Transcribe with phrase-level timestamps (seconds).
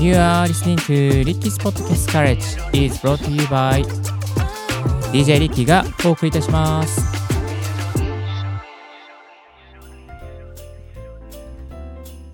[0.00, 2.38] You are listening to Ricky's Podcast College
[2.72, 3.82] is brought to you by
[5.10, 7.00] DJ リッキーがお送りいたします。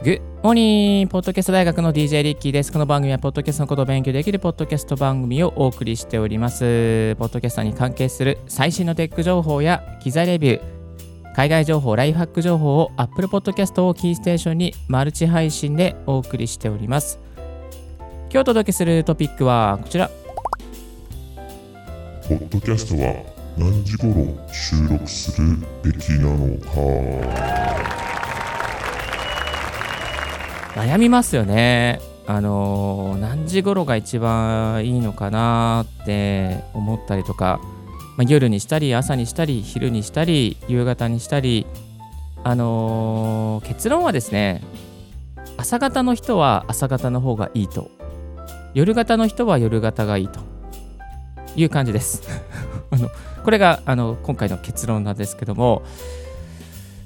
[0.03, 1.09] Good morning!
[1.09, 2.71] ポッドキャスト大学の DJ リッキーです。
[2.71, 7.17] この番組はポッドキャストのことを勉強できるポッドキャスト番組をお送りしております。
[7.19, 17.24] ポッドキャストに関係する最新のテック情報や機材レビュー、海外情報、ライフハック情報を Apple Podcast をキーステーションにマルチ配信でお送りしております。
[18.35, 20.11] 今日お届けするトピックはこちら。
[22.29, 23.15] ポッドキャストは
[23.57, 26.73] 何時頃収録するべきなのか
[30.75, 32.01] 悩みますよね。
[32.27, 37.61] あのー何時頃が一番いいのかなって思ったりとか、
[38.17, 41.69] まあ、夜にしたり朝にしたり昼にしたり夕方にしたり
[42.43, 44.61] あのー結論はですね
[45.57, 47.93] 朝方の人は朝方の方がいいと
[48.75, 50.41] 夜型の人は夜型がいいと
[51.57, 52.23] いう感じです。
[52.91, 53.09] あの
[53.45, 55.83] これがあの今回の結論なんですけども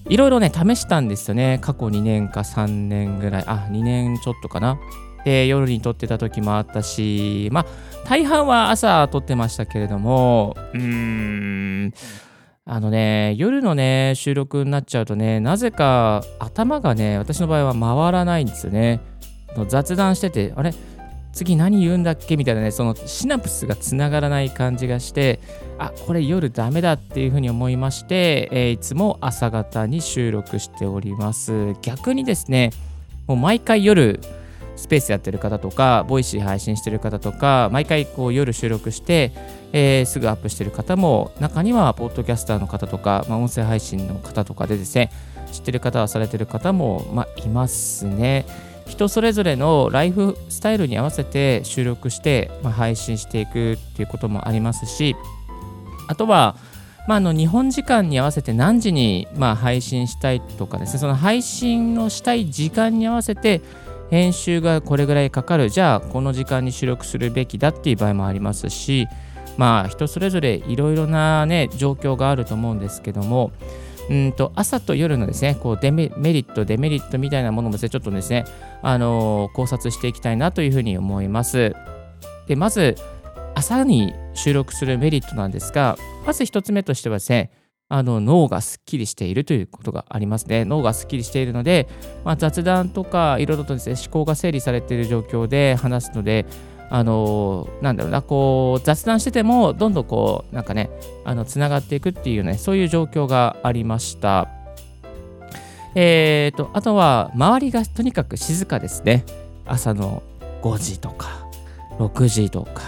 [0.08, 1.58] いろいろね、試したんですよね。
[1.60, 3.44] 過去2年か3年ぐらい。
[3.46, 4.78] あ、2年ちょっとかな。
[5.24, 7.66] で、夜に撮ってた時もあったし、まあ、
[8.08, 11.92] 大半は朝撮ってましたけれども、うーん、
[12.64, 19.00] あのね、夜のね、収録になっちゃうとね、なぜか頭がね、私の場合は回らないんですよね。
[19.68, 20.72] 雑談してて、あれ？
[21.32, 22.36] 次何言うんだっけ？
[22.36, 25.40] みたいなね、そのシナプスがつながらない感じがして、
[25.78, 31.74] あこれ夜ダメだっていうふうに思いまして、えーいつも朝方に収録しております。
[31.82, 32.70] 逆にですね、
[33.26, 34.20] もう毎回夜
[34.74, 39.32] スペースやってる方とか、ボイシー配信してる方とか、毎回こう夜収録して、
[39.72, 45.10] えーすぐアップしてる方も、中にはポッドキャスターの方とか、まあ、音声配信の方とかでですね、
[45.52, 48.44] 知ってる方はされてる方も、まあ、いますね。
[48.88, 55.14] 人それぞれのライフスタイルに合わせて収録して、まあ、配信していくっていうこともありますし
[56.08, 56.56] あとは、
[57.06, 63.60] まあ、の日本時間に合わせて何時に、まあ、配信したいとかですねその配信をしたい時間に合わせて
[64.10, 65.68] 編集がこれぐらいかかる。
[65.68, 69.06] じゃあこの時間に収録するべきだっていう場合もありますし
[69.58, 73.52] まあ人それぞれいろいろなね状況があると思うんですけども
[74.10, 78.44] うんと朝と夜のですねこうデメリットデメリットみたいなものもですねちょっとですね
[78.82, 81.74] あのー考察していきたいなというふうに思います
[82.46, 82.96] でまず
[83.54, 87.50] 朝に収録するメリットなんですがまず一つ目としてはですね
[87.90, 90.66] あの脳がすっきりしているということがありますね。
[90.66, 91.88] 脳がすっきりしているので、
[92.22, 96.44] まあ、雑談とかいろいろとですね思考が整理されている状況で話すので、
[96.90, 100.90] あのなんだろうな、こう雑談しててもどんどんこうなんかね、
[101.24, 104.48] あのつながっていくっていうね、そういう状況がありました。
[105.94, 109.24] えー、と、あとは周りがとにかく静かですね。
[109.66, 110.22] 朝の
[110.62, 111.46] 5時とか
[111.98, 112.82] 6時とか、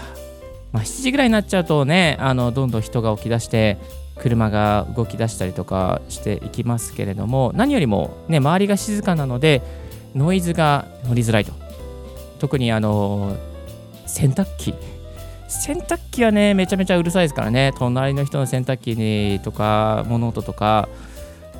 [0.71, 3.77] まあ、7時ぐらいになっちゃうとね、あのどんどん人が起き出して、
[4.17, 9.61] 車が動き出したりとかしていきますけれども、何よりもね、周りが静かなので、
[10.15, 11.53] ノイズが乗りづらいと。
[12.39, 13.35] 特にあの、
[14.11, 14.73] 洗濯機。
[15.47, 20.89] 洗濯機はね、めちゃめちゃうるさいですからね、隣の人の洗濯機にとか、物音とか、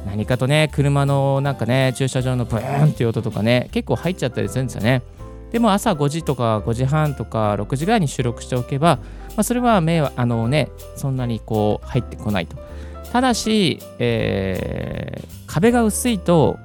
[0.05, 5.01] 何かとね、車のなんかね、駐車場のブーンっていう音とかね、結構入っちゃったりするんですよね。
[5.51, 12.57] でも朝5時とか5時半とか6時ぐらいに収録しておけば、まあ、それは目はあのね、そんなにこう入ってこないと。
[13.11, 16.57] ただし、えー壁が薄いと、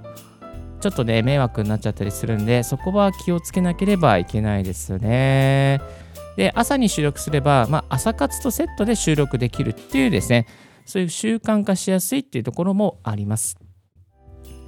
[0.86, 5.80] ちょっとね、迷惑になっちゃったりするんで、そこは気をつけなければいけないですよね。
[6.36, 10.46] で、朝に収録すれば、まあ、朝活とセットで収録できるっていうですね、
[10.84, 13.58] そういう習慣化しやすいっていうところもあります。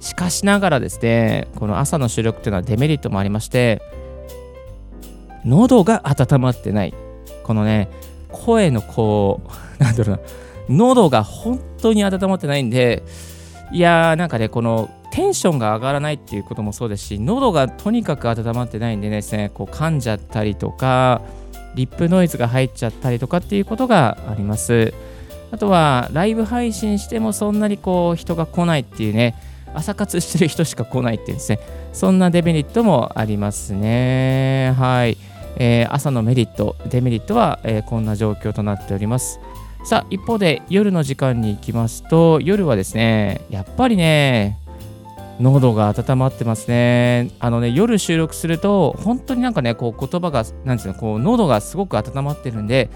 [0.01, 3.81] しかしながらですね、この朝の収録っていうのはデメリットもありまして、
[5.45, 6.93] 喉が温まってない。
[7.43, 7.87] このね、
[8.29, 9.39] 声のこ
[9.79, 10.21] う、なんだろうな、
[10.67, 13.03] 喉が本当に温まってないんで、
[13.71, 21.21] いやー、なんかね、このテンションが上がらないっていうこともそうですし、喉がとにかく温まってないんでですね、こう噛んじゃったりとか、
[21.75, 24.93] リップノイズが入っちゃったりとかっていうことがあります。
[25.51, 29.35] あとは、ライブ配信してもそんなにこう人が来ないっていうね、
[29.73, 31.59] 朝活してる人しか来ないっていうですね、
[31.93, 34.73] そんなデメリットもありますね。
[34.77, 35.17] はい。
[35.57, 39.39] えー朝のメリット、デメリットは、えーこんな状況となっております。
[39.83, 44.57] さあ、一方で夜の時間に行きますと、夜はですね、やっぱりね、
[45.39, 47.31] 喉が温まってますね。
[47.39, 52.89] あのね、夜収録すると、本当になんかね、こう言葉が、なんていうの、こう喉がすごく温まってるんで、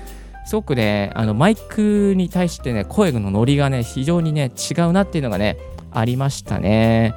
[0.46, 5.58] すごくね、あのマイクに対してね、声のノリがね、非常にね、違うなっていうのがね、
[5.92, 7.16] ありましたね。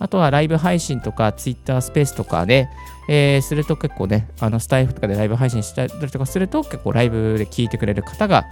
[0.00, 2.68] あとはライブ配信とか、ツイッタースペースとかで、
[3.08, 8.44] えー、すると結構ね、あのスタイフとかでライブ配信したりとかすると、結構ライブで聞いてくれる方が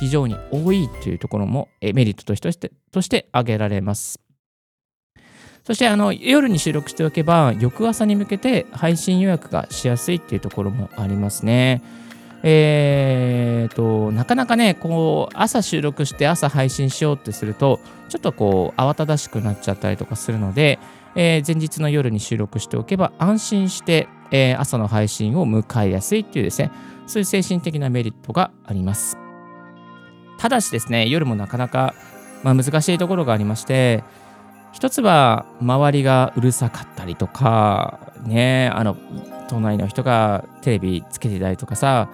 [0.00, 4.27] 非常に多いというところも、えメリットとしてとして挙げられます。
[5.64, 11.82] そしてあの夜に収録しておけば、翌朝に向けて配信予約がしやすいっていうところもありますね。
[12.42, 20.78] えーと、なかなかね、こう、朝収録して朝配信しようってすると、ちょっとこう、慌ただしくなっちゃったりとかするので、
[21.16, 26.70] えー、前日の夜に収録しておけば、安心して、えー、朝の配信を迎えやすいっていうですね、
[27.06, 29.18] そういう精神的なメリットがあります。
[30.38, 31.94] ただしですね、夜もなかなか、
[32.44, 34.04] まあ、難しいところがありまして、
[34.72, 38.96] 一つは周りがうるさかったりとか、ね、あの、
[39.48, 42.08] 隣の人がテレビつけてたりとかさ、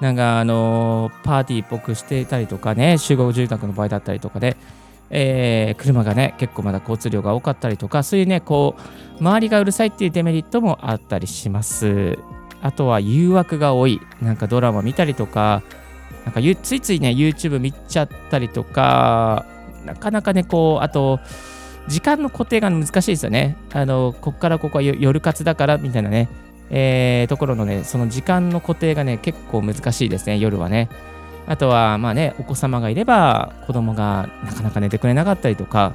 [0.00, 4.56] なんかあのパーティーっぽくしてたりとかね、集合住宅の場合だったりとかで、
[5.10, 8.76] えー、車がね、結構まだ交通量が多かったりとか、そういうね、こ
[9.16, 12.18] う、周りがうるさいっていうデメリットもあったりします。
[12.60, 14.00] あとは誘惑が多い。
[14.20, 15.62] なんかドラマ見たりとか、
[16.24, 19.46] なんかついついね、YouTube 見ちゃったりとか、
[19.86, 21.20] なかなかね、こう、あと、
[21.88, 23.56] 時間の固定が難しいですよね。
[23.72, 26.28] あの、こっからここは夜活だからみたいなね、
[26.70, 30.88] えー、ところのね、その時間の固定がね、結構難しいですね、夜はね。
[31.46, 35.94] あとは、まあね、お子様がいれば、子供がなかなか寝てくれなかったりとか、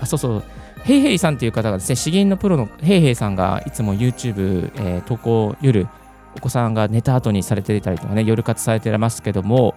[0.00, 0.42] あ、そうそう、
[0.84, 5.88] ヘイヘイさんという方がですね、詩吟のプロのヘイヘイさんがいつも YouTube、えー、投稿、夜、
[6.36, 9.74] お子さんが寝た後にされてたりとかね、夜活されてますけども、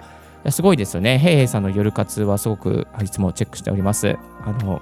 [0.50, 1.18] すごいですよね。
[1.18, 4.18] ヘイヘイさんの夜活はすごくいつもチェックしております。
[4.46, 4.82] あの、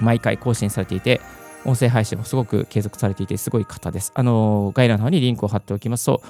[0.00, 1.20] 毎回更新されていて、
[1.64, 4.12] 音声配信もすごく継続されていて、すごい方です。
[4.14, 6.22] あの、概要欄の方にリンクを貼っておきますと、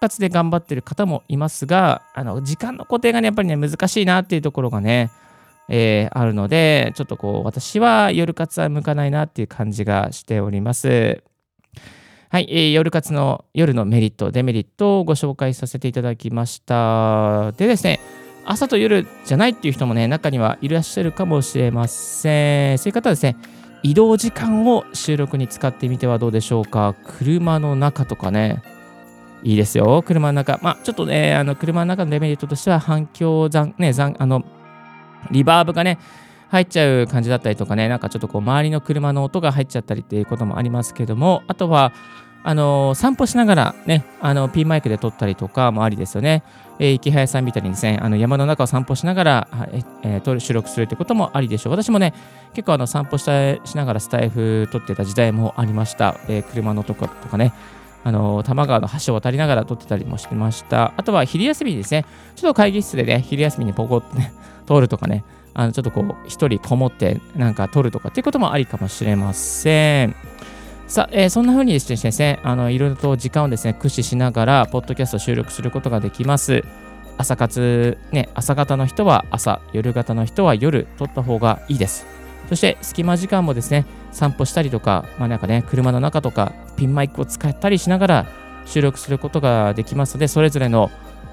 [0.00, 5.10] 2つで頑張ってる方もいますが、あの、時間の固定がね、やっぱりね、難しいなっていうところがね、
[5.68, 11.22] えー、あるので、ちょっとこう、私は夜活は向かないなっていう感じがしております。
[12.32, 17.52] はい、えー、夜活の夜のメリット、デメリットをご紹介させていただきました。
[17.52, 17.98] でですね、
[18.44, 22.78] 朝と夜じゃないっていう人もね、中にはいらっしゃるかもしれません。
[22.78, 23.36] そういう方はですね、
[23.82, 26.94] 移動時間を収録に使ってみてはどうでしょうか。
[27.18, 28.62] 車の中とかね、
[29.42, 30.58] いいですよ、車の中。
[30.62, 34.44] まあ、ちょっとね、あの車の中のデメリットとしては反響残、ね、残あの
[35.30, 35.98] リバーブがね、
[36.50, 41.92] 入っちゃう感じだったりとかね、なんかちょっとこう周りの車の音が入っちゃったりっていうこともありますけども、あとは、
[42.42, 46.42] あの散歩しながらね、あのピンマイクで撮ったりとかもありですよね。
[46.78, 49.48] えー、池早さんみたいにですね、あの山の中を散歩しながら、
[50.02, 51.72] えー、収録するということもありでしょう。
[51.72, 52.14] 私もね、
[52.54, 56.16] 結構あの散歩したしながらスタイフ撮ってた時代もありました。
[56.28, 57.52] えー、車のとことかね、
[58.04, 60.94] あの多摩川の橋を渡りながら撮ってたりもしてました。
[60.96, 64.32] あとは昼休みにですね、ちょっと会議室でね、昼休みにポコってね、
[64.64, 70.29] 撮るとかね、あのちょっとこう、一人こもってなんか撮るとかっていうこともありかもしれません。
[70.90, 76.64] さあ、えー、そんな風にですね、あのいろいろと時間をですね、駆使しながら、ポッドキャスト収録することができます。
[77.16, 82.06] 朝活、ね、朝方の人は朝、夜型の人は夜、撮った方がいいです。
[82.48, 88.26] そして、隙間時間もですね、散歩したりとか、まあなんかね、車の中とか、ピンマイクを使ったりしながら
[88.66, 90.90] 収録することができますので、それぞれの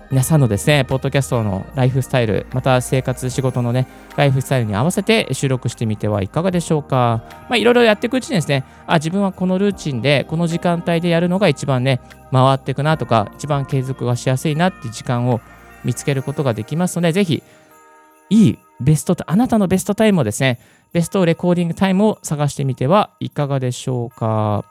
[0.10, 7.24] 皆さんのですね、ポッドキャストのライフスタイル、また生活、仕事のね、ライフスタイルに合わせて収録してみてはいかがでしょうか。
[7.50, 12.00] まあ、いろいろやっていくうちにですね、あ、自分はこのルーチンで、この時間帯でやるのが一番ね、
[12.32, 15.42] 回っていくなとか、一番継続がしやすいなっていう時間を
[15.84, 17.44] 見つけることができますので、ぜひ、
[18.30, 20.60] いいベスト、あなたのベストタイムをですね、
[20.94, 24.64] ベストレコーディングタイムを探してみてはいかがでしょうか。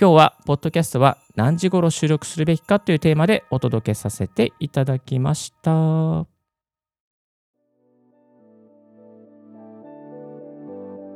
[0.00, 5.70] 今日は、ポッドキャストは何時頃収録するべきかというテーマでお届けさせていただきました。
[5.70, 6.26] 今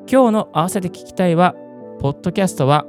[0.07, 1.57] 日の合わせて聞きたいは、
[1.99, 2.87] ポッドキャストは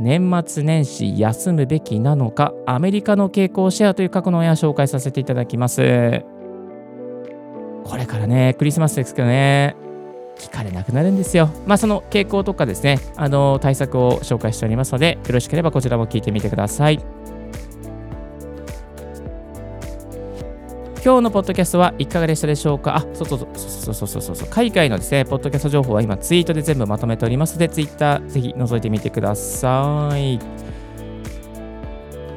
[0.00, 6.24] 年末年始休むべきなのか、アメリカの傾向シェアという過去の親を紹介させていただきます。
[7.84, 9.76] これからね、クリスマスですけどね、
[10.42, 11.48] 聞かれなくなるんですよ。
[11.66, 16.98] まあ、その傾向とかですね、あの対策を紹介しておりますので、よろしければこちらも聞いてみてください。
[21.04, 22.96] 今日のポッドキャストはいかがでしたでしょうか？
[22.96, 30.38] あ、そうそうそうそうそうそうそう海外のですね、ポッドキャスト情報は今ツイートで全部まとめておりますので、ツイッターぜひ覗いてみてください。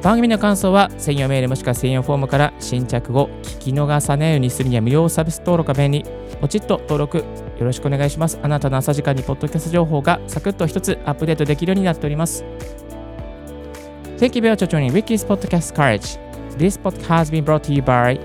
[0.02, 6.04] 番組の感想は専用メールもしくは専用フォームから新着後聞き逃さないようにするには無料サービス登録が便利
[6.40, 7.24] ポチッと登録
[7.58, 12.44] よろしくお願いしますあなたの朝時間にポッドキャスト情報がサクッと一つアップデートできるようになっております
[14.18, 16.18] Thank you very much for joining Ricky's Podcast Courage
[16.56, 18.18] This podcast has been brought to you by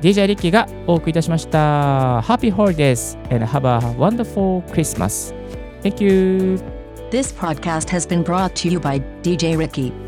[0.00, 5.34] DJ リッキーがお送りいたしました Happy Holidays and have a wonderful Christmas
[5.82, 6.58] Thank you!
[7.10, 10.07] This podcast has been brought to you by DJ Ricky.